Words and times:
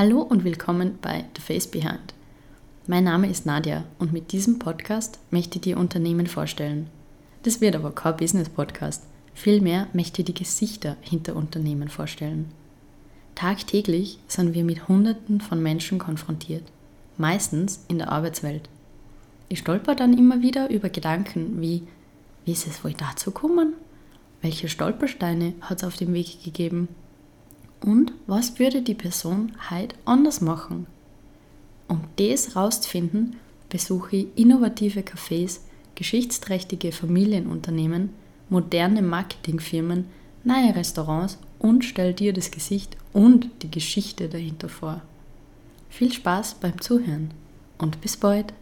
Hallo 0.00 0.22
und 0.22 0.44
willkommen 0.44 0.98
bei 1.02 1.26
The 1.36 1.42
Face 1.42 1.66
Behind. 1.66 2.14
Mein 2.86 3.04
Name 3.04 3.28
ist 3.28 3.44
Nadja 3.44 3.84
und 3.98 4.14
mit 4.14 4.32
diesem 4.32 4.58
Podcast 4.58 5.18
möchte 5.30 5.56
ich 5.56 5.60
dir 5.60 5.76
Unternehmen 5.76 6.26
vorstellen. 6.26 6.86
Das 7.42 7.60
wird 7.60 7.76
aber 7.76 7.90
kein 7.90 8.16
Business-Podcast. 8.16 9.02
Vielmehr 9.34 9.88
möchte 9.92 10.22
ich 10.22 10.24
die 10.24 10.32
Gesichter 10.32 10.96
hinter 11.02 11.36
Unternehmen 11.36 11.90
vorstellen. 11.90 12.50
Tagtäglich 13.34 14.18
sind 14.26 14.54
wir 14.54 14.64
mit 14.64 14.88
Hunderten 14.88 15.42
von 15.42 15.62
Menschen 15.62 15.98
konfrontiert, 15.98 16.64
meistens 17.18 17.84
in 17.88 17.98
der 17.98 18.10
Arbeitswelt. 18.10 18.70
Ich 19.50 19.58
stolper 19.58 19.94
dann 19.94 20.16
immer 20.16 20.40
wieder 20.40 20.70
über 20.70 20.88
Gedanken 20.88 21.60
wie, 21.60 21.82
wie 22.46 22.52
ist 22.52 22.66
es 22.66 22.82
wohl 22.82 22.94
dazu 22.94 23.32
gekommen? 23.32 23.74
Welche 24.40 24.70
Stolpersteine 24.70 25.52
hat 25.60 25.82
es 25.82 25.84
auf 25.84 25.98
dem 25.98 26.14
Weg 26.14 26.42
gegeben? 26.42 26.88
Und 27.80 28.12
was 28.26 28.58
würde 28.58 28.82
die 28.82 28.94
Person 28.94 29.52
heute 29.70 29.96
anders 30.04 30.40
machen? 30.40 30.86
Um 31.88 32.02
das 32.16 32.54
rauszufinden, 32.54 33.36
besuche 33.68 34.16
ich 34.16 34.26
innovative 34.36 35.00
Cafés, 35.00 35.60
geschichtsträchtige 35.94 36.92
Familienunternehmen, 36.92 38.10
moderne 38.48 39.02
Marketingfirmen, 39.02 40.06
neue 40.44 40.74
Restaurants 40.74 41.38
und 41.58 41.84
stell 41.84 42.14
dir 42.14 42.32
das 42.32 42.50
Gesicht 42.50 42.96
und 43.12 43.48
die 43.62 43.70
Geschichte 43.70 44.28
dahinter 44.28 44.68
vor. 44.68 45.02
Viel 45.88 46.12
Spaß 46.12 46.54
beim 46.54 46.80
Zuhören 46.80 47.32
und 47.78 48.00
bis 48.00 48.16
bald! 48.16 48.52